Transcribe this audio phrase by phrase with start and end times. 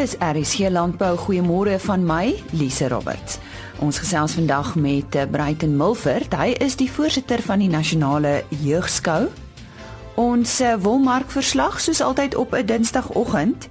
[0.00, 1.12] Dis RSG Landbou.
[1.16, 3.36] Goeiemôre van my, Lise Roberts.
[3.84, 6.32] Ons gesels vandag met eh, Bruiten Milford.
[6.32, 9.26] Hy is die voorsitter van die Nasionale Jeugskou.
[10.16, 13.68] Ons eh, wolmark verslag soos altyd op 'n Dinsdagoggend.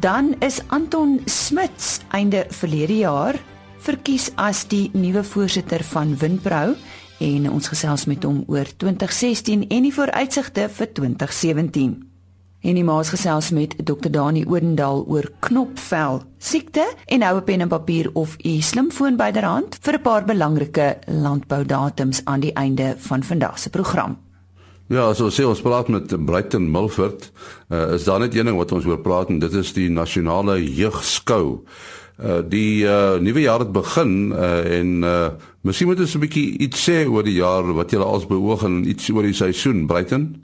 [0.00, 3.40] Dan is Anton Smits einde verlede jaar
[3.78, 6.74] verkies as die nuwe voorsitter van Winpro
[7.18, 12.05] en ons gesels met hom oor 2016 en die vooruitsigte vir 2017.
[12.66, 17.60] En die maas gesels met Dr Dani Odendaal oor knopvel siekte en hou 'n pen
[17.60, 23.22] en papier of u slimfoon byderhand vir 'n paar belangrike landboudatums aan die einde van
[23.22, 24.16] vandag se program.
[24.88, 27.32] Ja, so sê ons praat met Brighton Milford.
[27.68, 30.74] Uh, is daar net een ding wat ons oor praat en dit is die nasionale
[30.74, 31.62] jeugskou.
[32.18, 35.28] Uh die uh nuwe jaar het begin uh en uh
[35.60, 38.88] miskien moet ons 'n bietjie iets sê oor die jaar wat julle als beoog en
[38.88, 40.42] iets oor die seisoen, Brighton.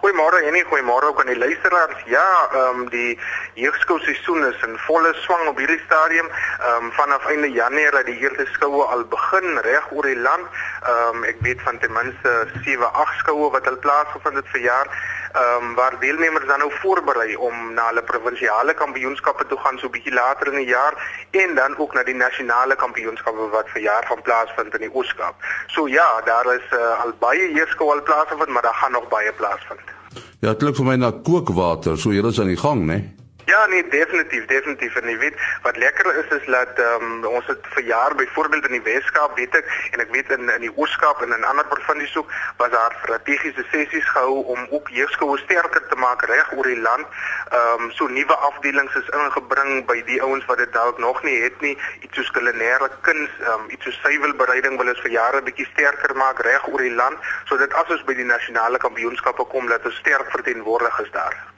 [0.00, 2.02] Goeiemôre en goeiemôre ook aan die luisteraars.
[2.06, 3.18] Ja, ehm um, die
[3.54, 6.28] jeugskoolseisoen is in volle swang op hierdie stadium.
[6.28, 10.46] Ehm um, vanaf einde Januarie het die eerste skoue al begin reg oor die land.
[10.82, 14.60] Ehm um, ek weet van ten minste 7, 8 skoue wat al plaasgevind het vir
[14.60, 14.88] jaar
[15.34, 19.88] ehm um, waar deelnemers dan nou voorberei om na hulle provinsiale kampioenskappe toe gaan so
[19.88, 20.94] bietjie later in die jaar
[21.30, 25.34] en dan ook na die nasionale kampioenskappe wat vir jaar gaan plaasvind in die Ooskaap.
[25.66, 29.32] So ja, daar is uh, al baie eerskool al plaasgevind, maar daar gaan nog baie
[29.32, 29.92] plaasvind.
[30.38, 32.94] Ja, dit klink vir my na kookwater, so julle is aan die gang, né?
[32.94, 33.23] Nee?
[33.46, 34.94] Ja, nee, definitief, definitief.
[34.96, 38.76] En jy weet, wat lekker is is dat um, ons het vir jaar byvoorbeeld in
[38.78, 42.16] die Weskaap, weet ek, en ek weet in in die Ooskaap en in ander provinsies
[42.16, 46.80] ook, was daar strategiese sessies gehou om ook jeugskoue sterker te maak reg oor die
[46.80, 47.06] land.
[47.50, 51.36] Ehm um, so nuwe afdelings is ingebring by die ouens wat dit dalk nog nie
[51.42, 55.42] het nie, iets soos kulinaire kuns, ehm um, iets soos suiwelbereiding wil ons vir jare
[55.42, 59.68] bietjie sterker maak reg oor die land sodat as ons by die nasionale kampioenskappe kom,
[59.68, 61.53] dat ons sterk verteenwoordig is daar.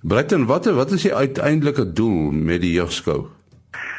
[0.00, 3.26] Brighton, wat wat is die uiteindelike doel met die jeugskou?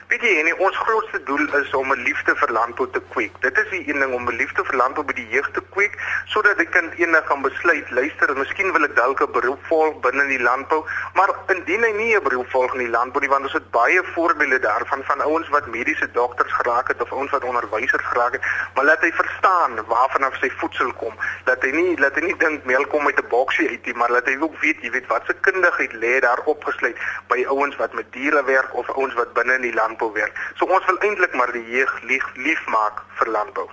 [0.09, 3.33] Weet jy, nie, ons grootste doel is om 'n liefde vir landbou te kweek.
[3.41, 5.93] Dit is die een ding om 'n liefde vir landbou by die jeug te kweek
[6.25, 10.25] sodat die kind eendag kan besluit, luister, miskien wil ek dalk 'n beroep volg binne
[10.27, 10.83] die landbou,
[11.13, 14.01] maar indien hy nie 'n beroep volg in die landbou nie, want ons het baie
[14.03, 18.41] voorbeelde daarvan van ouens wat mediese dokters geraak het of ouens wat onderwysers geraak het,
[18.75, 21.13] maar laat hy verstaan waarvan af sy voedsel kom.
[21.45, 24.09] Laat hy nie laat hy nie dink melk kom uit 'n boksie uit nie, maar
[24.09, 27.93] laat hy ook weet, jy weet wat se kundigheid lê daar opgesluit by ouens wat
[27.93, 30.39] met diere werk of ouens wat binne in die land landbou werk.
[30.55, 33.67] So ons wil eintlik maar die jeug lief, lief maak vir landbou.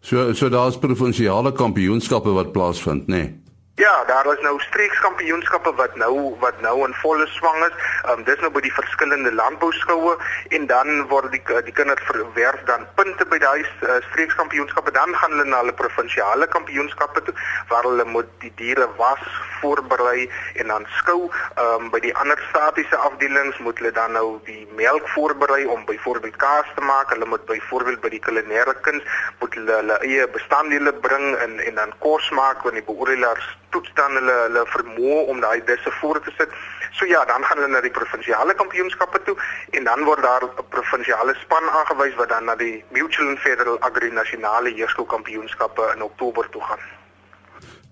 [0.00, 3.22] So so daar's provinsiale kampioenskappe wat plaasvind, nê?
[3.22, 3.45] Nee.
[3.78, 7.74] Ja, daar is nou streekskampioenskappe wat nou wat nou in volle swang is.
[8.04, 10.14] Ehm um, dis nou by die verskillende landbouskoue
[10.58, 14.94] en dan word die die kinders verwerf dan punte by daai uh, streekskampioenskappe.
[14.96, 17.34] Dan gaan hulle na hulle provinsiale kampioenskappe toe
[17.68, 19.28] waar hulle moet die diere was,
[19.60, 21.28] voorberei en dan skou.
[21.28, 25.84] Ehm um, by die ander statiese afdelings moet hulle dan nou die melk voorberei om
[25.92, 27.12] byvoorbeeld kaas te maak.
[27.12, 29.04] Hulle moet byvoorbeeld by die kulinaire kuns
[29.44, 33.92] moet hulle hulle eie bestanddele bring en en dan kos maak wanneer die beoordelaars toets
[34.00, 36.58] dan hulle hulle vermoë om daai disse voor te sit.
[36.98, 39.36] So ja, dan gaan hulle na die provinsiale kampioenskappe toe
[39.76, 43.80] en dan word daar 'n provinsiale span aangewys wat dan na die Mutual and Federal
[43.80, 46.82] Agri Nasionale Jeugskoolkampioenskappe in Oktober toe gaan.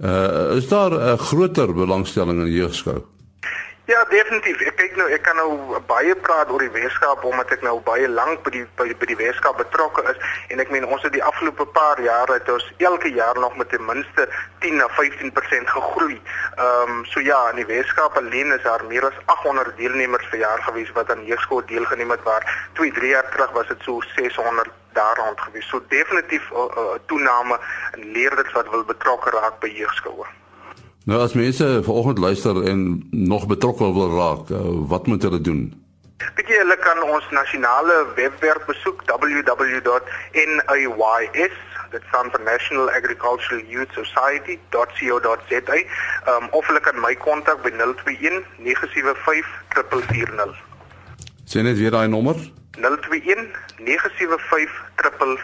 [0.01, 3.01] Uh is daar 'n groter belangstelling in jeugskou?
[3.87, 4.63] Ja, definitief.
[4.65, 8.07] Ek kyk nou, ek kan nou baie praat oor die Weskaap omdat ek nou baie
[8.09, 10.21] lank by die by, by die Weskaap betrokke is
[10.55, 13.69] en ek meen ons het die afgelope paar jare het ons elke jaar nog met
[13.69, 14.25] ten minste
[14.65, 16.17] 10 na 15% gegroei.
[16.17, 20.41] Ehm um, so ja, in die Weskaap alleen is daar meer as 800 deelnemers vir
[20.47, 22.49] jaar gewees wat aan jeugskool deelgeneem het waar
[22.81, 25.69] 2, 3 jaar terug was dit so 600 daar rond gewees.
[25.69, 27.61] So definitief 'n uh, uh, toename
[28.01, 30.25] in leerders wat wil betrokke raak by jeugskool.
[31.05, 35.83] Nou as mense vanoggend luister en nog betrokke wil raak, uh, wat moet hulle doen?
[36.17, 39.93] Weet jy hulle kan ons nasionale webwerf besoek www.nays
[41.95, 45.77] dit staan vir National Agricultural Youth Society.co.za
[46.33, 49.45] um, of hulle kan my kontak by 021 975
[49.77, 50.57] 440.
[51.45, 52.37] Sien net weer daai nommer?
[52.81, 54.73] 021 975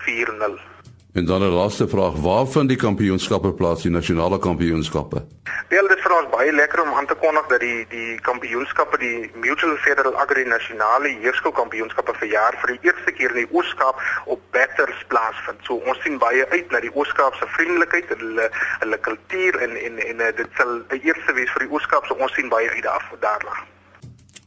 [0.09, 0.80] 440.
[1.13, 5.27] En dan 'n laaste vraag, waar vind die kampioenskappe plaas, die nasionale kampioenskappe?
[5.69, 8.99] Wel, dit is vir ons baie lekker om aan te kondig dat die die kampioenskappe,
[8.99, 13.53] die Mutual Federal Agri Nasionale Heerskool Kampioenskappe vir jaar vir die eerste keer in die
[13.57, 15.59] Ooskaap op Batters plaasvind.
[15.63, 19.77] So ons sien baie uit na die Ooskaap se vriendelikheid en hulle hulle kultuur en
[19.87, 22.83] en en dit sal 'n eerste wees vir die Ooskaap, so ons sien baie uit
[22.83, 23.55] daarvoor daarna.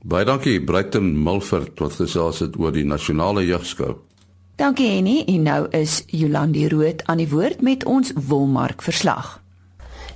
[0.06, 3.96] Baie dankie, Brighton Mulford, wat gesels het oor die nasionale jeugskou.
[4.56, 9.42] Dankie Annie en nou is Jolandi Rood aan die woord met ons wolmark verslag.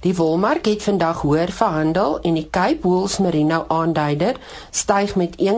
[0.05, 4.37] Die wolmark het vandag hoër verhandel en die Cape Wools Merino aanduider
[4.69, 5.49] styg met 1,6%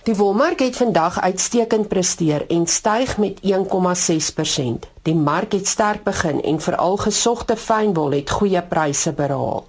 [0.06, 4.86] Die wolmark het vandag uitstekend presteer en styg met 1,6%.
[5.02, 9.66] Die mark het sterk begin en veral gesogte fynwol het goeie pryse behaal.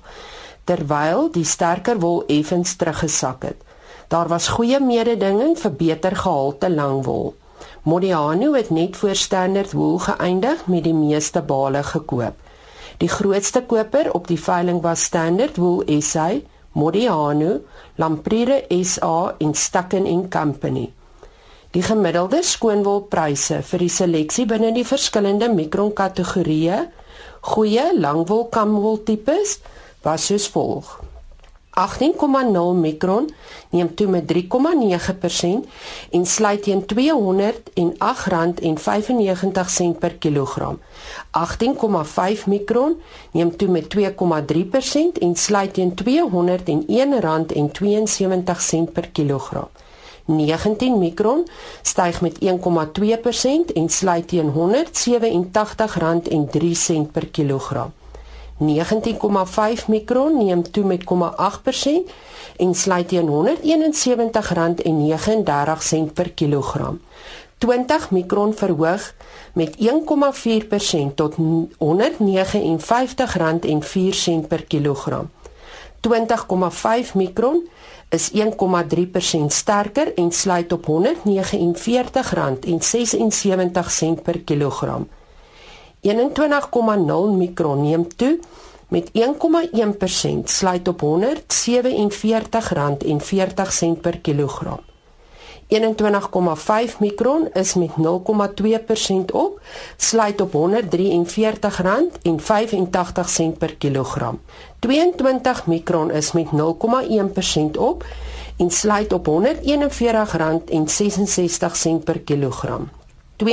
[0.64, 3.70] Terwyl die sterker wol effens teruggesak het.
[4.08, 7.34] Daar was goeie mededinging vir beter gehalte langwol.
[7.84, 12.38] Modiano het net voor standard wool geëindig met die meeste bale gekoop.
[13.02, 16.30] Die grootste koper op die veiling was Standard Wool SA
[16.72, 17.60] Modiano,
[17.96, 20.92] Lamprire SA en Stacken & Company.
[21.72, 26.84] Die gemiddelde skoonwolpryse vir die seleksie binne die verskillende mikron kategorieë,
[27.42, 29.58] goeie langwol kamwol tipes
[30.06, 31.00] was soos volg:
[31.72, 33.30] 18,0 mikron
[33.70, 34.38] neem toe met 3,9%
[36.12, 36.90] en sluit teen R208,95
[40.00, 40.80] per kilogram.
[41.32, 43.02] 18,5 mikron
[43.32, 44.00] neem toe met 2,3%
[45.22, 46.04] en sluit teen R201,72
[48.94, 49.68] per kilogram.
[50.26, 51.48] 19 mikron
[51.82, 52.48] styg met 1,2%
[53.74, 54.56] en sluit teen R187,03
[57.12, 57.94] per kilogram.
[58.62, 61.08] 19,5 mikron neem toe met 0,8%
[62.58, 63.34] en sluit teen R171,39
[66.14, 67.02] per kilogram.
[67.58, 69.14] 20 mikron verhoog
[69.54, 69.84] met 1,4%
[71.16, 71.40] tot R159,04
[74.48, 75.30] per kilogram.
[76.02, 76.10] 20,5
[77.14, 77.70] mikron
[78.10, 78.40] is 1,3%
[79.48, 80.90] sterker en sluit op R149,76
[84.24, 85.08] per kilogram.
[86.02, 86.10] 21,0
[87.38, 88.40] mikron neem toe
[88.88, 89.20] met 1,1%
[90.44, 91.08] sluit op R147,40
[94.02, 94.80] per kilogram.
[95.68, 97.96] 21,5 mikron is met 0,2%
[99.32, 99.62] op,
[99.98, 100.58] sluit op R143,85
[103.58, 104.42] per kilogram.
[104.80, 106.52] 22 mikron is met 0,1%
[107.78, 108.06] op
[108.58, 109.34] en sluit op R141,66
[112.04, 112.90] per kilogram.
[113.44, 113.48] 22,5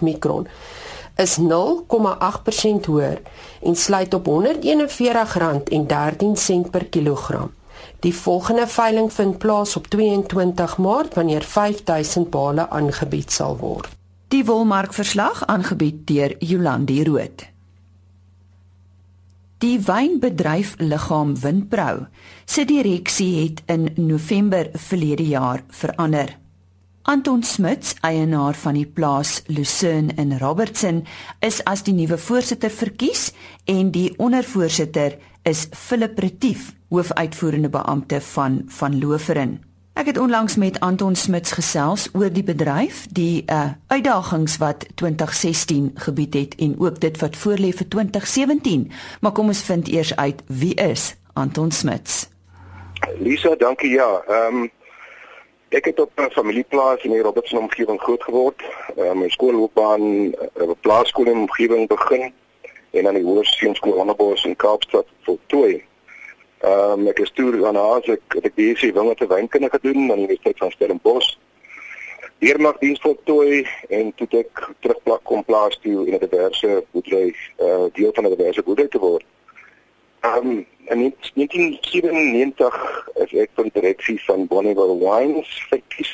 [0.00, 0.46] mikron
[1.16, 3.20] is 0,8% hoër
[3.62, 4.34] en sluit op R141,13
[6.70, 7.52] per kilogram.
[8.00, 13.88] Die volgende veiling vind plaas op 22 Maart wanneer 5000 bale aangebied sal word.
[14.28, 17.52] Die wolmarkverslag aangebied deur Jolandi Root.
[19.58, 22.06] Die wynbedryf Liggaam Windbrou
[22.44, 26.43] se direksie het in November verlede jaar verander.
[27.06, 31.02] Anton Smits, eienaar van die plaas Lucerne in Robertson,
[31.44, 33.26] is as die nuwe voorsitter verkies
[33.68, 39.58] en die ondervoorsitter is Philip Retief, hoofuitvoerende beampte van van Loferin.
[40.00, 45.90] Ek het onlangs met Anton Smits gesels oor die bedryf, die uh, uitdagings wat 2016
[46.06, 48.88] gebied het en ook dit wat voorlê vir 2017.
[49.20, 52.30] Maar kom ons vind eers uit wie is Anton Smits.
[53.20, 54.08] Lisa, dankie ja.
[54.24, 54.72] Ehm um
[55.74, 58.62] Ek het op 'n familieplaas in die Robertson omgewing groot geword.
[58.96, 62.32] Uh, my skoolloopbaan uh, op plaaskool in omgewing begin
[62.90, 65.84] en aan die Hoërskool Onderbos in Kaapstad voltooi.
[66.64, 70.22] Um, ek is toe aan Haas ek het ek BSc winge te wynkunde gedoen aan
[70.22, 71.34] die Universiteit van Stellenbosch.
[72.38, 77.34] Hier mag diens voltooi en toe ek terugplak kom plaas toe in 'n diverse boerdery
[77.58, 79.24] uh, deel van 'n diverse boerdery te word.
[80.24, 86.12] Um, in 1997 is ek van direksie van Bonneville Wines verkies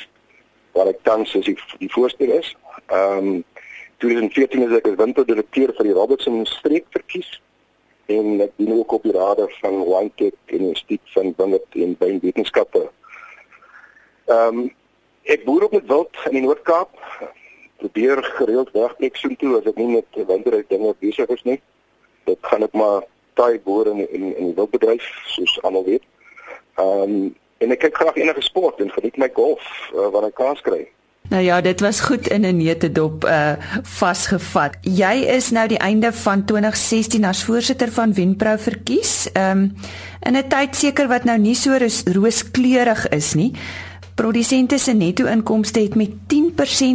[0.75, 2.49] waar ek tans as die, die voorsteur is.
[2.87, 3.37] Ehm um,
[4.01, 7.29] 2014 is ek as winterdirekteur vir die Robertson streek verkies
[8.11, 12.83] en ek dien ook op die raad van Winetech en Instituut van Wingerd en Wynwetenskappe.
[14.27, 14.67] Ehm um,
[15.23, 16.99] ek boer op met wild in die Noord-Kaap.
[17.79, 21.59] Probeer gereeld wegtrek soontoe as ek nie met winterry dinge besig is nie.
[22.27, 26.03] Dit gaan ek maar taai boer in in die wildbedryf soos almal weet.
[26.75, 29.61] Ehm um, en ek kyk graag enige sport en geniet my golf
[29.93, 30.87] uh, wat ek kans kry.
[31.31, 34.77] Nou ja, dit was goed in 'n neutedop uh vasgevat.
[34.81, 39.31] Jy is nou die einde van 2016 as voorsitter van Wenpro verkies.
[39.31, 39.75] Ehm um,
[40.19, 41.77] in 'n tyd seker wat nou nie so
[42.13, 43.51] rooskleurig is nie.
[44.15, 46.13] Produsente se netto-inkomste het met 10%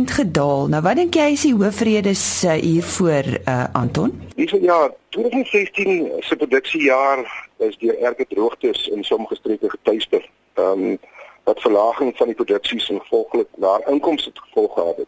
[0.04, 0.66] gedaal.
[0.66, 4.12] Nou wat dink jy is die hoofredes uh, hiervoor uh, Anton?
[4.36, 7.24] Dis ja, 2016 se produksiejaar
[7.64, 10.30] is deur erge droogtes in sommige streke getuister.
[10.54, 10.98] Ehm um,
[11.46, 15.06] wat verlaging van die produksies en gevolglik laer inkomste te gevolg gehad het.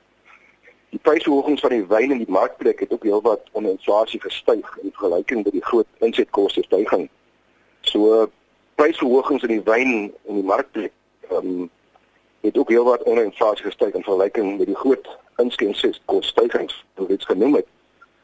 [0.95, 4.93] Die prysverhogings van die wyn in die markplek het ook heelwat onder inflasie gestyg in
[4.93, 7.11] vergelyking met die groot insetkoste stygings.
[7.81, 8.31] So
[8.75, 9.93] prysverhogings in die wyn
[10.25, 10.95] in die markplek
[11.29, 11.67] ehm um,
[12.49, 17.25] het ook heelwat onder inflasie gestyg in vergelyking met die groot inskenkingskoste stygings wat dit
[17.25, 17.67] genoem het.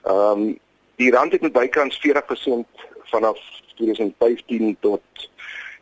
[0.02, 0.58] Ehm um,
[0.96, 3.38] die rand het met bykans 40% vanaf
[3.74, 5.02] 2015 tot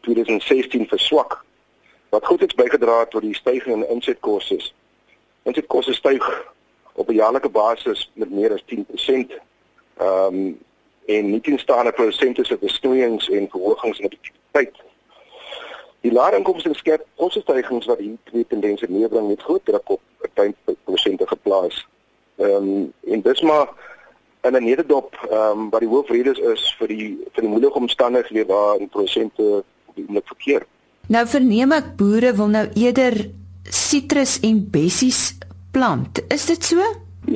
[0.00, 1.44] 2016 verswak.
[2.08, 4.70] Wat goed het bygedra tot die stygings in insetkoste.
[5.42, 6.52] Insetkoste styg
[6.92, 9.32] op 'n jaarlikse basis met meer as 10%.
[9.96, 10.60] Ehm um,
[11.06, 14.76] en nie teenstaande prosente se besnoeiings en verhogings in die tyd.
[16.02, 20.00] Die lae inkomste skep kostestygings wat hier twee tendense meebring met groot druk op
[20.34, 20.54] 'n
[20.84, 21.86] prosente geplaas.
[22.36, 23.68] Ehm um, en dis maar
[24.42, 28.46] in 'n nederdop ehm um, wat die hoofredes is vir die vir die moeilike omstandighede
[28.46, 30.66] waar in prosente op die oomblik verkeer.
[31.06, 33.30] Nou verneem ek boere wil nou eerder
[33.62, 35.38] sitrus en bessies
[35.70, 36.22] plant.
[36.28, 36.82] Is dit so?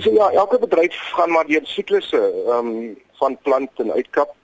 [0.01, 4.35] So ja, elke bedryf gaan maar deur siklusse ehm um, van plant en uitkap.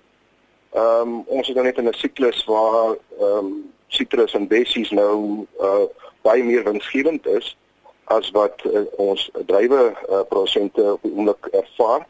[0.70, 4.90] Ehm um, ons is nou net in 'n siklus waar ehm um, sitrus en bessies
[4.90, 5.84] nou uh
[6.22, 7.56] baie meer winsgewend is
[8.14, 12.04] as wat uh, ons druiwe uh, prosente op die oomblik ervaar.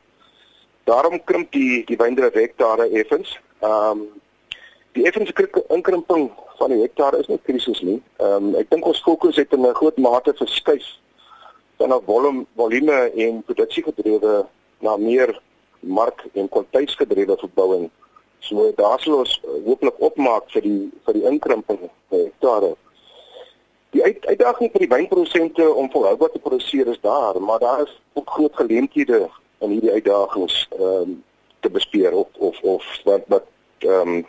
[0.84, 3.38] Daarom krimp die die wyndryf hektare effens.
[3.60, 4.08] Ehm um,
[4.92, 5.32] die effense
[5.72, 6.26] inkrimping
[6.58, 8.00] van die hektare is nie krisis nie.
[8.18, 10.88] Ehm um, ek dink ons fokus het in 'n groot mate verskuif
[11.78, 14.46] van 'n volume volume en produksiegedrewe
[14.80, 15.40] na meer
[15.80, 17.90] mark en kwaliteitsgedrewe verbouing.
[18.42, 22.74] So daar sal ons uh, hooplik opmaak vir die vir die inkrimping hektare.
[23.94, 27.92] Die uit, uitdaging vir die wynprosente om volhoubaar te produseer is daar, maar daar is
[28.18, 29.28] ook groot geleenthede
[29.62, 31.18] in hierdie uitdagings ehm um,
[31.62, 33.46] te bespreek of of of wat wat
[33.78, 34.24] ehm um,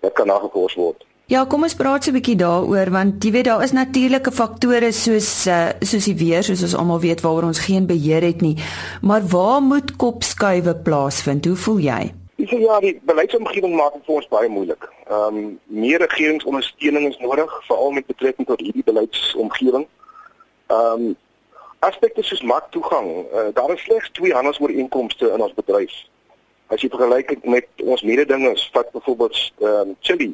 [0.00, 1.06] wat kan nagevors word.
[1.30, 4.92] Ja, kom ons praat so 'n bietjie daaroor want jy weet daar is natuurlike faktore
[4.92, 8.56] soos uh, soos die weer, soos ons almal weet waaroor ons geen beheer het nie.
[9.00, 11.44] Maar waar moet kopskuive plaasvind?
[11.46, 12.19] Hoe voel jy?
[12.40, 14.84] Dis ja, die beleidsomgewing maak dit vir ons baie moeilik.
[15.10, 15.48] Ehm um,
[15.82, 19.84] meer regeringsondersteuning is nodig, veral met betrekking tot hierdie beleidsomgewing.
[20.72, 21.10] Ehm um,
[21.84, 25.92] aspekte soos marktoegang, uh, daar is slegs twee handelsooreenkomste in ons bedryf.
[26.72, 30.32] As jy vergelyk met ons mededingers, vat byvoorbeeld ehm um, Chili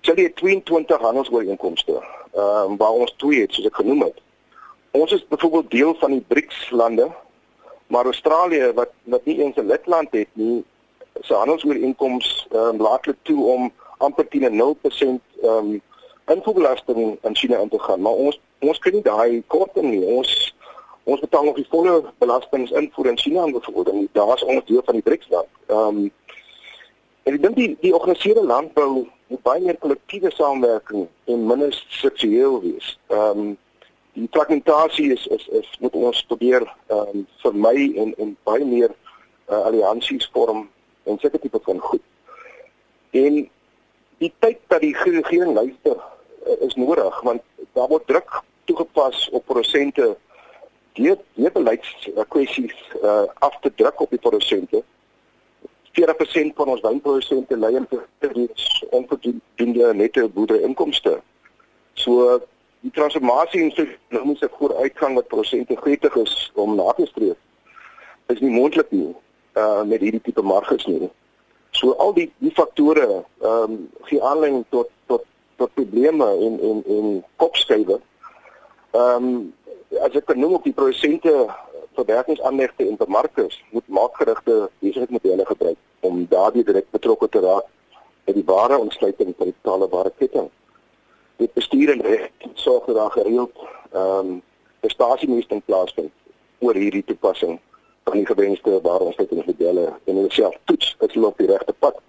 [0.00, 2.00] Chili het 22 handelsooreenkomste.
[2.32, 4.24] Ehm um, waar ons twee het soos ek genoem het.
[4.90, 7.08] Ons is byvoorbeeld deel van die BRICS lande,
[7.86, 10.64] maar Australië wat wat nie eens 'n lidland het nie,
[11.20, 15.82] se handelsooreenkoms ehm um, laat dit toe om amper teen 'n 0% ehm um,
[16.26, 18.00] invoerbelasting in China in te gaan.
[18.00, 20.04] Maar ons ons kan nie daai korting nie.
[20.04, 20.54] Ons
[21.04, 24.94] ons betaal nog die volle belastings invoer in China en byvoorbeeld daar's ons deel van
[24.94, 25.48] die BRICS land.
[25.66, 26.10] Ehm um,
[27.22, 32.60] en ek dink die die georganiseerde landbou moet baie meer kollektiewe samewerking en minder seksueel
[32.60, 32.98] wees.
[33.08, 33.56] Ehm um,
[34.12, 38.90] die fragmentasie is is is moet ons probeer ehm um, vermy en en baie meer
[39.48, 40.68] uh, alliansies vorm
[41.08, 42.04] en seker tipe van goed.
[43.10, 43.40] En
[44.18, 49.46] die tyd dat die regering luister uh, is nodig want daar word druk toegepas op
[49.46, 50.16] prosente
[50.98, 54.82] deur deur beleids uh, af te druk op die produsente
[55.98, 57.86] 40% van ons wynprodusente in
[58.18, 61.20] reeds onvoldoende netto boerderyinkomste.
[61.92, 62.38] So
[62.80, 67.36] die transformasie in ekonomiese vooruitgang wat prosente gretig is om na te streef
[68.26, 69.14] is nie moontlik nie
[69.58, 71.10] uh met hierdie tipe marges nie.
[71.70, 73.78] So al die die faktore ehm um,
[74.10, 75.24] gee aanleiding tot tot
[75.56, 78.00] tot probleme en en en kopskuive.
[78.90, 79.54] Ehm um,
[80.04, 81.34] as ek kan noem op die prosente
[81.98, 87.66] verwerkingsaanlegte en bemarkers moet maakgerigte besigheidsmodelle gebruik om daardie direk betrokke te raak
[88.28, 90.50] by die ware ontsluiting van die totale ware ketting.
[91.42, 94.36] Dit bestuur en reg sorg dat daar gereeld ehm um,
[94.80, 96.12] prestasiemeting plaasvind
[96.58, 97.58] oor hierdie toepassing
[98.08, 102.00] van die gewenste ware ontsluitingsmodelle en hulle self toets dat hulle op die regte pad.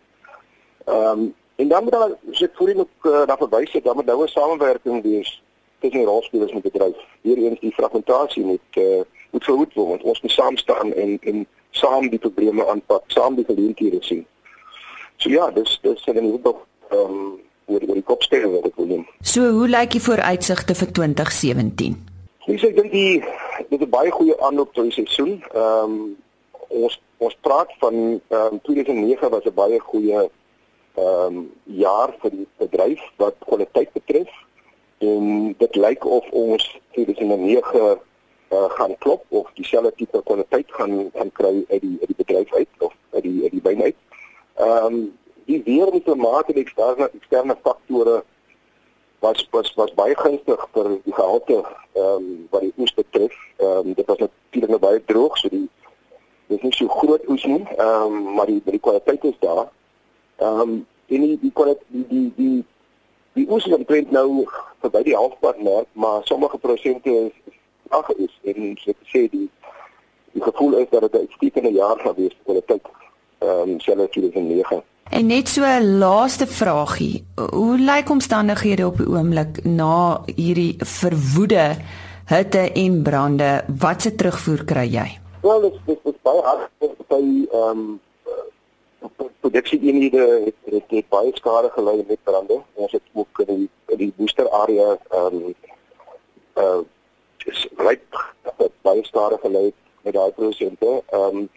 [0.86, 3.96] Ehm um, en dan moet daar sit voor in ook uh, na verwys dat daar
[3.96, 5.44] moet nou 'n samewerking wees
[5.80, 6.96] tussen rolspelers met bedryf.
[7.22, 11.48] Hierdie die fragmentasie moet uh, moet verhoed word want ons moet saam staan en en
[11.70, 14.26] saam die probleme aanpak, saam die geleenthede sien.
[15.18, 18.76] So ja, dis dis sê dan ook ehm um, oor oor die kopstelle wat ek
[18.76, 19.06] wil noem.
[19.22, 21.96] So hoe lyk die vooruitsigte vir 2017?
[22.46, 23.49] Dis ek dink die dit
[23.90, 25.40] 'n baie goeie aanloop tot die seisoen.
[25.52, 26.18] Ehm um,
[26.68, 27.96] ons ons praat van
[28.28, 33.92] ehm um, 2009 was 'n baie goeie ehm um, jaar vir die bedryf wat kwaliteit
[33.94, 34.30] betref
[34.98, 41.32] en dit lyk of ons 2009 uh, gaan klop of dieselfde tipe kwaliteit gaan gaan
[41.32, 43.98] kry uit die uit die bedryf uit of uit die uit die wyn uit.
[44.56, 48.24] Ehm um, die weer en klimaat en eksterne eksterne faktore
[49.20, 53.36] was was was baie gunstig vir die gehalte ehm um, wat die oes betref.
[53.58, 55.70] Ehm um, dit was net droog so die
[56.48, 57.64] dis nie so groot oes nie.
[57.78, 59.68] Ehm um, maar die die kwaliteit is daar.
[60.38, 62.66] Ehm um, en die die kwaliteit die die die
[63.34, 64.46] die oes is omtrent nou
[64.80, 67.56] verby die halfpad mark, maar sommige prosente is
[67.90, 69.50] ag is en so te sê die
[70.32, 72.86] die gevoel is dat dit 'n uitstekende jaar gaan wees vir kwaliteit.
[73.40, 74.84] Ehm um, selfs 2009.
[75.10, 77.26] En net so 'n laaste vragie.
[77.52, 81.78] Hoe lyk omstandighede op die oomblik na hierdie verwoede
[82.26, 83.64] hitte en brande?
[83.80, 85.20] Wat se terugvoer kry jy?
[85.42, 86.70] Wel, dit dit is baie hard
[87.08, 88.00] by ehm um,
[89.40, 92.62] produksie eenhede het, het, het baie skade gelei met brande.
[92.74, 95.56] Ons het ook in die in die booster area ehm um,
[96.56, 96.82] uh
[97.46, 97.68] is
[98.58, 101.04] dat baie skade gelei met daai prosente.
[101.10, 101.50] Ehm um,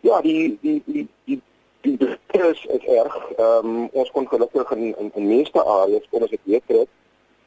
[0.00, 1.42] ja, die die die die
[1.80, 3.16] die dis is erg.
[3.36, 6.84] Ehm um, ons kon gelukkig in in, in meeste areas kon ons dit weer kry.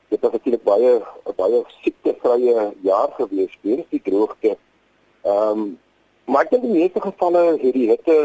[0.09, 0.95] Dit was natuurlik baie
[1.35, 4.57] baie siektevrye jaar gewees weens die droogte.
[5.21, 5.79] Ehm um,
[6.25, 8.17] maar ek dink in die meeste gevalle het die hitte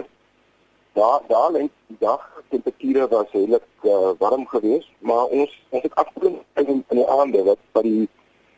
[0.94, 5.94] daar daar net die dag temperature was redelik uh, warm geweest, maar ons ons het
[5.94, 8.08] afkoeling in in die aande wat wat die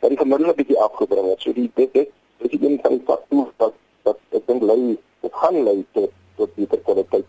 [0.00, 1.40] wat die gemiddelde bietjie afgebring het.
[1.40, 4.96] So die dit dit is die een van die faktore wat wat ek dink lei
[5.20, 7.26] dit gaan lei tot tot beter kwaliteit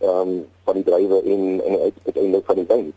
[0.00, 2.92] ehm um, van die drywe en en uiteindelik van die wyn.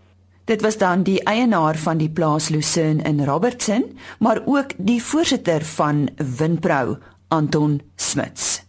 [0.46, 5.64] Dit was dan die eienaar van die plaas Lucerne in Robertson, maar ook die voorsitter
[5.64, 8.66] van Winpro, Anton Smits.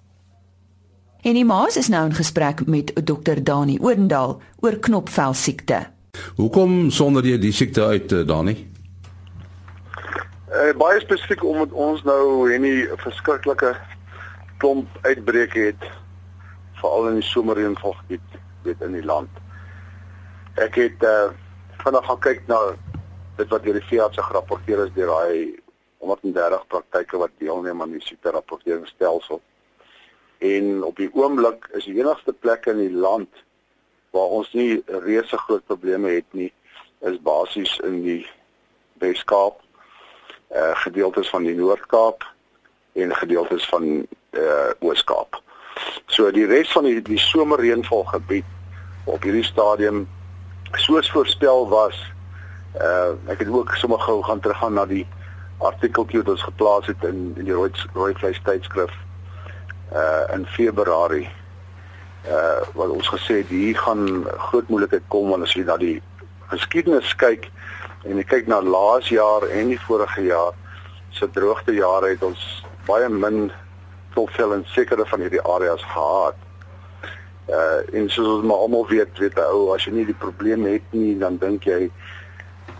[1.22, 5.86] En die maas is nou in gesprek met Dr Dani Oendal oor knopvel siekte.
[6.36, 8.54] Hoekom sonder jy die siekte uit eh, Dani?
[10.54, 13.72] Uh, baie spesifiek omdat ons nou hierdie verskriklike
[14.62, 15.88] klomp uitbreek het
[16.84, 18.38] veral in die somerreënvalgebied
[18.68, 19.32] weet in die land.
[20.60, 21.32] Ek het uh
[21.84, 22.58] vanaand gaan kyk na
[23.36, 25.58] dit wat deur die veeartse gerapporteer is deur daai
[26.04, 29.40] 130 praktyke wat deelneem aan die siekte rapporteringsstelsel.
[30.44, 33.44] En op die oomblik is die enigste plek in die land
[34.16, 36.50] waar ons nie reuse groot probleme het nie,
[37.04, 38.22] is basies in die
[39.02, 39.60] Weskaap,
[40.54, 42.22] eh uh, gedeeltes van die Noord-Kaap
[42.94, 45.42] en gedeeltes van eh uh, Oos-Kaap.
[46.14, 48.46] So die res van die die somerreënvalgebied
[49.10, 50.04] op hierdie stadium
[50.78, 51.96] soos voorspel was
[52.78, 55.02] uh, ek het ook sommer gou gaan teruggaan na die
[55.58, 58.94] artikeltjie wat ons geplaas het in in die rooi rooi vleis tydskrif
[59.94, 61.26] uh in Februarie
[62.30, 64.06] uh wat ons gesê het hier gaan
[64.46, 65.98] groot moeilikheid kom wanneer as jy na die
[66.54, 67.50] geskiedenis kyk
[68.04, 70.54] en jy kyk na laas jaar en die vorige jaar
[71.18, 72.46] se droogte jare het ons
[72.86, 73.50] baie min
[74.14, 76.38] topvel in sekere van hierdie areas gehad.
[77.48, 80.86] Uh en soos ons maar almal weet, weet ou as jy nie die probleem het
[80.96, 81.90] nie, dan dink jy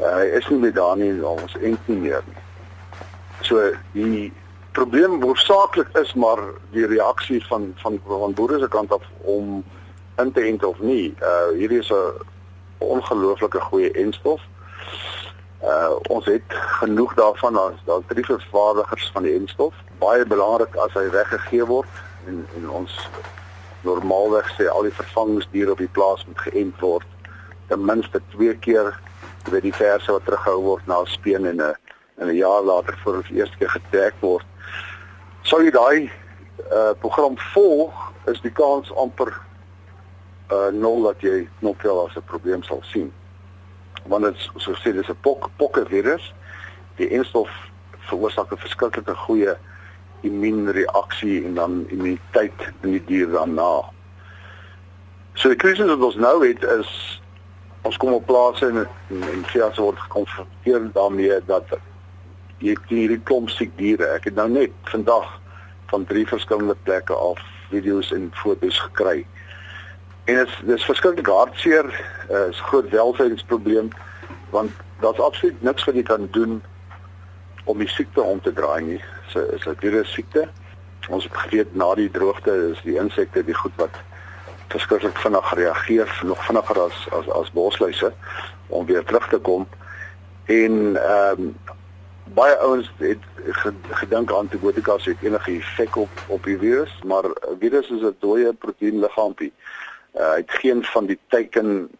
[0.00, 2.40] uh is nie meer daar nie, ons ent nie meer nie.
[3.44, 3.60] So
[3.92, 4.32] die
[4.72, 6.40] probleem hoofsaaklik is maar
[6.72, 9.60] die reaksie van van van boere se kant af om
[10.22, 11.12] in te ent of nie.
[11.20, 12.24] Uh hierdie is 'n
[12.78, 14.40] ongelooflike goeie enstof.
[14.40, 14.53] Uh
[16.08, 19.74] ons het genoeg daarvan as daar drie vervaardigers van die enstof.
[19.98, 21.88] Baie belangrik as hy weggegee word
[22.26, 22.98] en en ons
[23.84, 27.06] normaalweg sê al die vervangingsdiere op die plaas moet geënt word
[27.68, 28.92] ten minste 2 keer
[29.50, 31.74] by die verse wat teruggehou word na speen en 'n
[32.20, 34.46] en 'n jaar later voor ons eerste keer getrek word.
[35.42, 36.10] Sou jy daai
[36.72, 37.92] uh program volg,
[38.26, 39.32] is die kans amper
[40.52, 43.12] uh nul dat jy nog wel as 'n probleem sal sien.
[44.06, 46.34] Want dit so sê dis 'n pok pokke virus.
[46.96, 47.50] Die enstof
[48.08, 49.56] veroorsaak 'n verskriklike goeie
[50.20, 53.84] immuunreaksie en dan immuniteit in die dier daarna.
[55.34, 57.20] So die krisis wat ons nou het is
[57.82, 61.74] ons kom op plase en en, en veearts word gekonfronteer daarmee dat
[62.58, 64.06] jy hierdie klomp siek diere.
[64.16, 65.26] Ek het nou net vandag
[65.92, 67.40] van drie verskillende plekke af
[67.70, 69.26] video's en foto's gekry.
[70.24, 71.84] En dit is dis verskriklik hartseer,
[72.30, 73.88] uh, is 'n groot welsynsprobleem
[74.50, 76.62] want daar's absoluut niks wat jy kan doen
[77.64, 79.02] om die siekte om te draai nie.
[79.28, 80.48] So is 'n virus siekte.
[81.08, 83.96] Ons het geweet na die droogte is die insekte die goed wat
[84.68, 88.12] verskriklik vinnig reageer, nog vinniger as as as bosluise
[88.66, 89.68] om weer terug te kom.
[90.44, 91.56] En ehm um,
[92.24, 93.18] baie ouens het
[93.90, 98.52] gedink antibiotikas het enige effek op op die virus, maar 'n virus is 'n dooie
[98.52, 99.52] proteïenliggaampie.
[100.14, 101.90] Uh, hy het geen van die teiken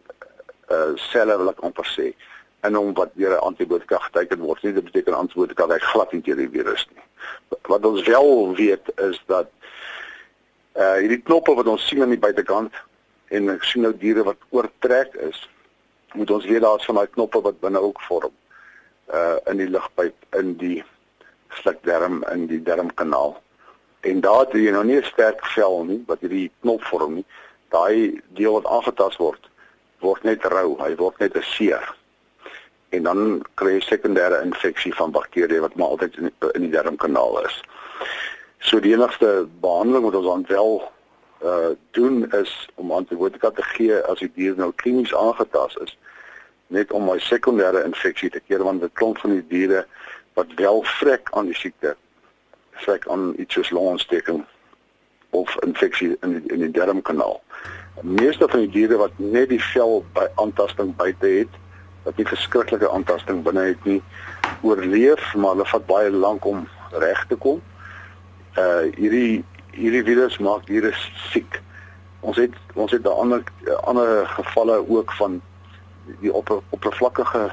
[0.71, 2.13] uh selle wat ek amper sê
[2.65, 6.21] en om wat weer 'n antibiotika geteken word nie, dit beteken antibiotika werk glad nie
[6.21, 7.03] teen die virus nie.
[7.61, 9.51] Wat ons wel weet is dat
[10.75, 12.73] uh hierdie knoppe wat ons sien aan die buitekant
[13.27, 15.49] en ek sien nou diere wat oortrek is,
[16.13, 18.33] moet ons weet daar's van daai knoppe wat binne ook vorm
[19.13, 20.83] uh in die lugpyp in die
[21.49, 23.43] slukdarm in die darmkanaal
[24.05, 27.25] En daar het jy nou nie 'n sterk vel nie wat hierdie knop vorm nie.
[27.69, 29.49] Daai deel wat aangetast word,
[29.99, 31.95] word net rou, hy word net 'n seer.
[32.89, 36.71] En dan kry jy sekondêre infeksie van bakterieë wat maar altyd in die, in die
[36.71, 37.61] darmkanaal is.
[38.59, 40.91] So die enigste behandeling wat ons dan wel
[41.43, 45.97] uh doen is om antibiotika te gee as die dier nou klinies aangetast is
[46.67, 49.85] net om my sekondêre infeksie te keer want dit klink van die diere
[50.33, 51.95] wat wel vrek aan die siekte
[52.85, 54.45] vrek aan iets soos longontsteking
[55.35, 57.39] of infeksie in die, in die darmkanaal.
[58.01, 61.59] Die meeste van die diere wat net die vel by aantasting buite het,
[62.05, 64.01] wat nie verskriklike aantasting binne het nie,
[64.61, 66.65] oorleef, maar hulle vat baie lank om
[67.03, 67.61] reg te kom.
[68.59, 69.43] Uh hierdie
[69.75, 70.93] hierdie virus maak diere
[71.31, 71.59] siek.
[72.25, 73.43] Ons het ons het daai ander
[73.83, 75.41] ander gevalle ook van
[76.21, 77.49] die op oppervlakkige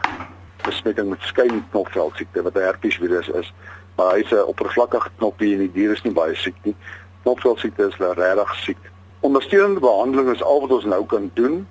[0.62, 3.52] besmetting met skynknopvel siekte wat 'n herpesvirus is.
[3.96, 6.76] Maar hy's 'n oppervlakkige knoppie en die dier is nie baie siek nie.
[7.22, 8.90] Knopvel siekte is regtig siek.
[9.20, 11.68] Ondersteunende behandeling is al wat ons nou kan doen.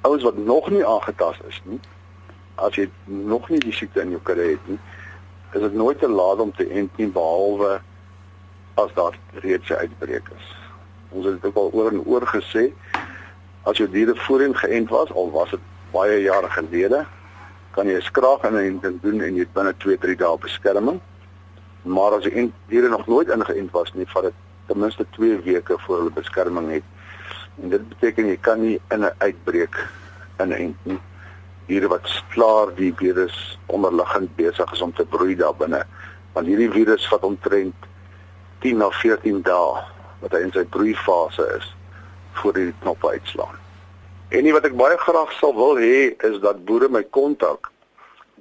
[0.00, 1.80] Ouens wat nog nie aangetast is nie.
[2.54, 4.78] As jy nog nie die siekte in jou kar het nie,
[5.52, 7.80] is dit nooit te laat om te ent nie behalwe
[8.80, 10.46] as daar reeds 'n uitbreek is.
[11.10, 12.72] Ons het dit al oor en oor gesê
[13.62, 15.60] as jou diere voorheen geënt was, al was dit
[15.92, 17.04] baie jare gelede,
[17.70, 21.00] kan jy skraag inenting doen en jy binne 2-3 dae beskerming.
[21.82, 24.34] Maar as die diere nog nooit ingeënt was nie, vat dit
[24.66, 26.82] ten minste 2 weke voor hulle beskerming het.
[27.62, 29.76] En dit beteken jy kan nie in 'n uitbreek
[30.40, 31.00] inent nie.
[31.66, 35.86] Diere wat klaar die virus onderliggend besig is om te broei daar binne.
[36.32, 37.74] Want hierdie virus vat omtrent
[38.60, 39.82] 10 na 14 dae
[40.20, 41.74] wat hy in sy broeifase is
[42.32, 43.56] voor hy die knoppe uitslaan.
[44.28, 47.70] En nie wat ek baie graag sal wil hê is dat boere my kontak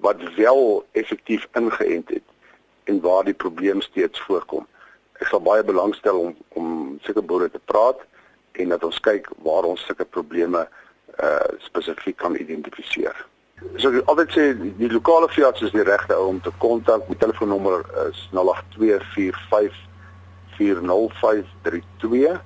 [0.03, 2.23] wat wel effektief ingeënt het
[2.83, 4.65] en waar die probleem steeds voorkom.
[5.21, 7.99] Ek sal baie belangstel om om sulke boere te praat
[8.61, 10.67] en dat ons kyk waar ons sulke probleme
[11.21, 13.15] uh spesifiek kan identifiseer.
[13.77, 14.43] So ek altyd sê
[14.79, 17.05] die lokale veearts is die regte ou om te kontak.
[17.09, 19.77] Die telefoonnommer is 08245
[20.57, 22.41] 40532.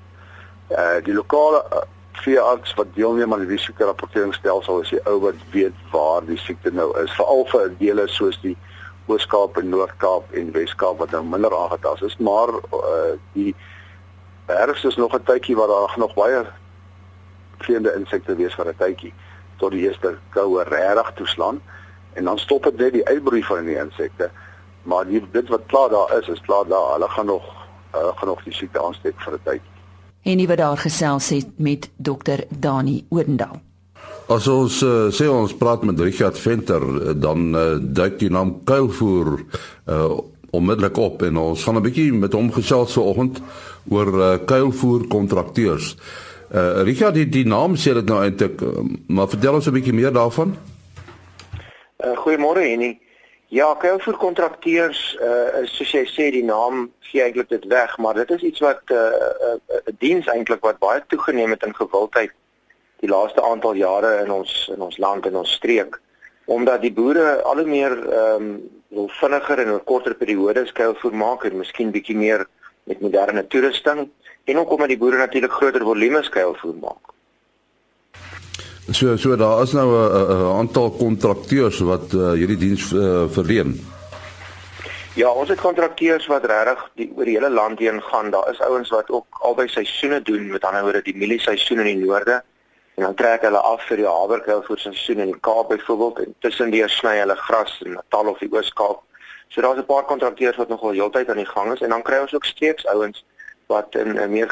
[0.71, 1.86] Uh die lokale uh,
[2.23, 6.89] veearts wat deelneem aan die risikorapporteringsstelsel is die ou wat weet waar die siekte nou
[7.03, 8.56] is, veral vir dele soos die
[9.08, 13.56] Oos-Kaap en Noord-Kaap en Wes-Kaap wat nou minder aangetast is, maar uh die
[14.46, 16.46] herfs is nog 'n tydjie waar daar nog baie
[17.58, 19.13] vreemde insekte wees vir 'n tydjie
[19.58, 21.62] tot die eerste koue regtig toeslaan
[22.13, 24.32] en dan stop dit net die uitbroei van die insekte
[24.84, 27.46] maar die, dit wat klaar daar is is klaar daar hulle gaan nog
[27.96, 29.62] uh, gaan nog die siekte aansteek vir 'n tyd.
[30.22, 33.62] En nie wat daar gesels het met dokter Dani Odendaal.
[34.27, 38.57] As ons uh, sê ons praat met Richard Venter, uh, dan uh, duik die naam
[38.67, 39.37] kuilvoer
[39.87, 40.17] uh,
[40.51, 43.39] onmiddellik op en ons gaan 'n bietjie met hom gesels vanoggend
[43.87, 45.95] oor uh, kuilvoer kontrakteurs.
[46.51, 49.95] Uh, Richard, die, die naam sê dit nou eintlik, uh, maar vertel ons 'n bietjie
[49.95, 50.57] meer daarvan.
[52.03, 52.99] Uh, Goeiemôre Henny.
[53.47, 58.13] Ja, kuilvoer kontrakteurs uh, is soos jy sê die naam gee eintlik dit weg, maar
[58.13, 61.75] dit is iets wat 'n uh, uh, uh, diens eintlik wat baie toegeneem het in
[61.75, 62.35] gewildheid
[62.99, 65.99] die laaste aantal jare in ons in ons land en ons streek
[66.47, 68.57] omdat die boere al hoe meer ehm um,
[68.88, 72.45] wil vinniger en oor korter periodes kuilvoer maak en miskien bietjie meer
[72.88, 74.05] met moderne toerusting
[74.45, 77.12] en ook omdat die boere natuurlik groter volumes kuilvoer maak.
[78.91, 83.75] So so daar is nou 'n aantal kontrakteurs wat uh, hierdie diens uh, verleen.
[85.13, 88.31] Ja, ons het kontrakteurs wat regtig oor die hele land heen gaan.
[88.31, 92.05] Daar is ouens wat ook albei seisoene doen, met ander woorde die mielieseisoen in die
[92.05, 92.43] noorde
[92.97, 96.31] en dan trek hulle af vir die haverkuil vir seisoen in die Kaap byvoorbeeld en
[96.41, 99.03] tussendeur sny hulle gras in Natal of die Oos-Kaap.
[99.53, 102.17] So daar's 'n paar kontrakteurs wat nogal heeltyd aan die gang is en dan kry
[102.17, 103.25] ons ook streeks ouens
[103.67, 104.49] wat in 'n meer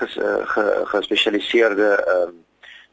[0.94, 2.34] gespesialiseerde ge, ge, ehm uh,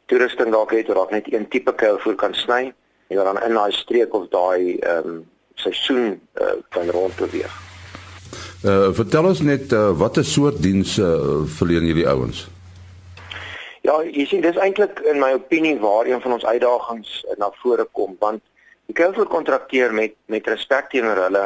[0.06, 2.72] toerusting dalk het waar net een tipe kuilvoer kan sny
[3.08, 7.52] en dan in daai streek of daai ehm um, seisoen uh, kan rondbeweeg.
[8.64, 12.48] Uh vertel ons net uh, watter soort dienste uh, verleen hierdie ouens?
[13.92, 17.50] Ja, jy sien dis eintlik in my opinie waar een van ons uitdagings uh, na
[17.61, 18.40] vore kom want
[18.88, 21.42] die kuilvoer kontrakteer met met respek teenoor hulle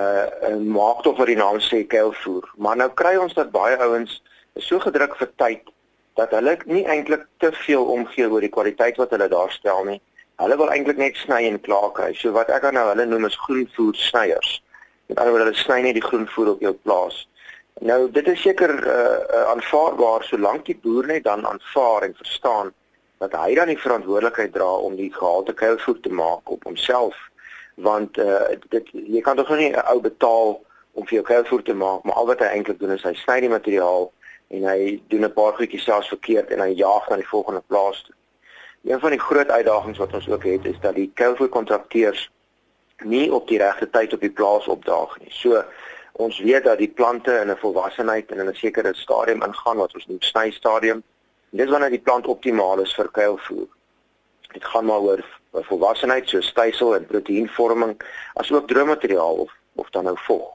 [0.00, 4.14] uh maak tog vir die naam sê kuilvoer, maar nou kry ons dat baie ouens
[4.68, 5.68] so gedruk vir tyd
[6.16, 10.00] dat hulle nie eintlik te veel omgee oor die kwaliteit wat hulle daar stel nie.
[10.40, 12.14] Hulle wil eintlik net sny en klaar kry.
[12.16, 14.62] So wat ek dan nou hulle noem is groenvoer snyers.
[15.12, 17.26] Met ander woorde hulle sny net die groenvoer op jou plaas.
[17.80, 22.72] Nou dit is seker uh, uh, aanvaarbaar solank die boer net dan aanvaar en verstaan
[23.18, 27.16] dat hy dan die verantwoordelikheid dra om die gehalte kuilvoer te maak op homself
[27.74, 30.60] want uh, dit jy kan tog nie 'n ou betaal
[30.92, 33.40] om vir jou kuilvoer te maak, maar al wat hy eintlik doen is hy sny
[33.40, 34.10] die materiaal
[34.52, 38.02] en hy doen 'n paar goedjies selfs verkeerd en hy jaag na die volgende plaas
[38.02, 38.14] toe.
[38.84, 42.30] Een van die groot uitdagings wat ons ook het is dat die kuilvoerkontrakteurs
[43.04, 45.30] nie op die regte tyd op die plaas opdaag nie.
[45.30, 45.64] So
[46.12, 49.94] ons weet dat die plante in 'n volwassenheid en in 'n sekere stadium ingaan wat
[49.94, 51.02] ons noem sny stadium.
[51.50, 53.68] Dis wanneer die plant optimaal is vir kuilvoer.
[54.52, 58.00] Dit gaan maar oor volwassenheid so stysel en proteïenvorming
[58.34, 60.50] asook droommateriaal of of dan nou vog.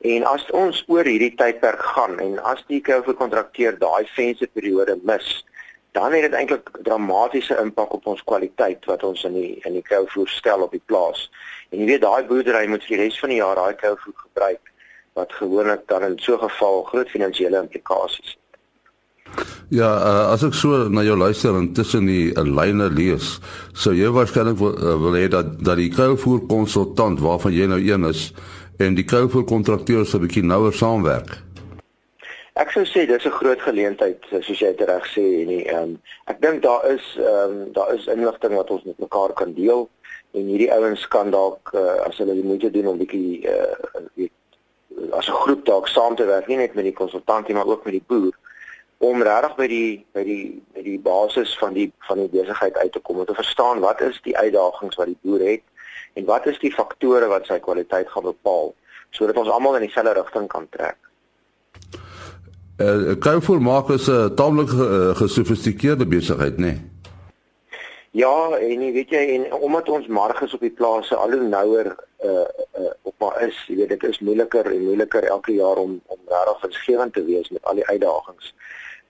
[0.00, 5.44] En as ons oor hierdie tydperk gaan en as die kuilvoerkontrakteur daai vensterperiode mis,
[5.92, 9.82] dan het dit eintlik dramatiese impak op ons kwaliteit wat ons in die in die
[9.82, 11.30] kuilvoer stel op die plaas.
[11.70, 14.71] En jy weet daai boerdery moet vir die res van die jaar daai kuilvoer gebruik
[15.18, 18.42] wat gewoonlik dan in so 'n geval groot finansiële implikasies het.
[19.68, 23.38] Ja, uh, as ek so na jou luister en tussen die uh, lyne lees,
[23.72, 27.80] sou jy waarskynlik wil, uh, wil hê dat dat die kuilvoer konsultant waarvan jy nou
[27.80, 28.32] een is
[28.78, 31.38] en die kuilvoer kontrakteur se bietjie nouer saamwerk.
[32.60, 35.96] Ek sou sê dis 'n groot geleentheid soos jy reg sê en ehm um,
[36.28, 39.88] ek dink daar is ehm um, daar is inligting wat ons met mekaar kan deel
[40.36, 43.72] en hierdie ouens kan dalk uh, as hulle die moeite doen om bietjie uh,
[44.20, 44.32] weet
[45.10, 47.92] as 'n groep dalk saam te werk, nie net met die konsultantie maar ook met
[47.92, 48.32] die boer
[48.98, 52.92] om regtig by die by die by die basis van die van die besigheid uit
[52.92, 55.62] te kom om te verstaan wat is die uitdagings wat die boer het
[56.14, 58.74] en wat is die faktore wat sy kwaliteit gaan bepaal
[59.10, 60.96] sodat ons almal in dieselfde rigting kan trek.
[62.76, 66.72] Eh uh, kuilvoer maak is 'n uh, taamlik uh, gesofistikeerde besigheid, né?
[66.72, 66.91] Nee?
[68.12, 71.94] Ja, en jy weet jy en omdat ons marges op die plase al hoe nouer
[72.20, 72.44] uh
[72.76, 76.20] uh op maar is, jy weet dit is moeiliker en moeiliker elke jaar om om
[76.28, 78.52] regtig winsgewend te wees met al die uitdagings.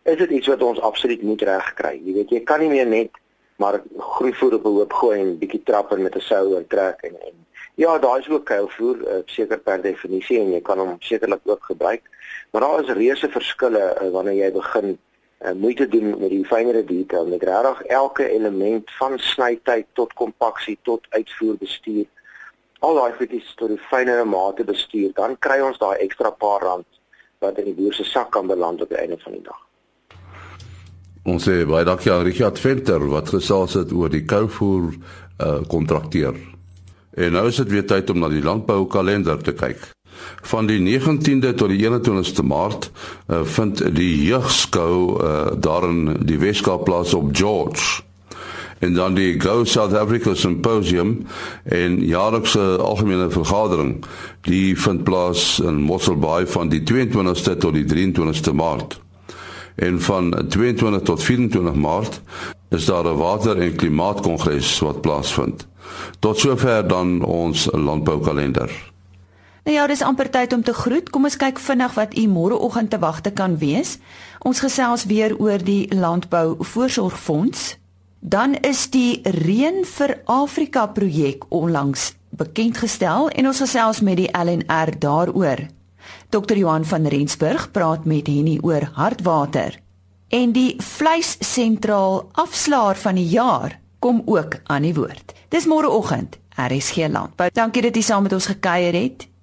[0.03, 1.97] Is dit iets wat ons absoluut moet regkry?
[2.05, 3.19] Jy weet jy kan nie meer net
[3.59, 7.03] maar groeivoer op 'n hoop gooi en bietjie trap en met 'n sou en trek
[7.03, 10.97] en en ja, daar is ook kuilvoer uh, seker per definisie en jy kan hom
[10.99, 12.03] sekerlik ook gebruik.
[12.51, 14.99] Maar daar is reuse verskille uh, wanneer jy begin
[15.45, 20.79] uh, moeite doen met die fynere detail met regtig elke element van snytyd tot kompaksie
[20.83, 22.07] tot uitvoerbestuur
[22.79, 26.89] al daai goedjies tot die fynere mate bestuur dan kry ons daai ekstra paar rand
[27.43, 29.61] wat in die boer se sak kan beland op die einde van die dag
[31.23, 36.35] Ons sê baie dankie aan Richard Venter wat gesels het oor die kouvoer uh, kontrakteur.
[37.15, 39.85] En nou is dit weer tyd om na die landboukalender te kyk.
[40.43, 42.91] Van die 19de tot die 21ste Maart
[43.29, 48.03] uh, vind die jeugskou uh, daar in die Weskaap plaas op George.
[48.83, 51.27] En dan die Go South Africa Symposium
[51.65, 54.05] en jaarlikse algemene vergadering,
[54.41, 59.01] die vind plaas in Mossel Bay van die 22ste tot die 23ste Maart.
[59.75, 62.21] En van 22 tot 24 Maart
[62.71, 65.67] is daar 'n water- en klimaatkongres wat plaasvind.
[66.19, 68.92] Tot sover dan ons landboukalender.
[69.63, 71.11] Nou ja, dis amper tyd om te groet.
[71.11, 73.99] Kom ons kyk vinnig wat u môreoggend te wagte kan wees.
[74.43, 77.77] Ons gesels weer oor die Landbou Voorsorgfonds.
[78.19, 84.31] Dan is die Reën vir Afrika projek onlangs bekend gestel en ons gesels met die
[84.31, 85.67] LNR daaroor.
[86.31, 86.57] Dr.
[86.57, 89.79] Johan van Rensburg praat met Henny oor hartwater.
[90.29, 95.35] En die vleissentraal afslaer van die jaar kom ook aan die woord.
[95.49, 96.39] Dis môreoggend.
[96.57, 97.49] RSG Landbou.
[97.53, 99.29] Dankie dat jy saam met ons gekuier het.